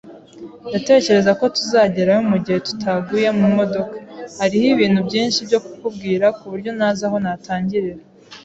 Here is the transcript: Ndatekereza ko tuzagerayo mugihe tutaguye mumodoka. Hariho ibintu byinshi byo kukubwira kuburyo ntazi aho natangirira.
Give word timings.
Ndatekereza 0.69 1.31
ko 1.39 1.45
tuzagerayo 1.55 2.21
mugihe 2.31 2.57
tutaguye 2.67 3.27
mumodoka. 3.39 3.95
Hariho 4.39 4.65
ibintu 4.75 4.99
byinshi 5.07 5.39
byo 5.47 5.59
kukubwira 5.65 6.25
kuburyo 6.37 6.71
ntazi 6.77 7.01
aho 7.07 7.17
natangirira. 7.23 7.97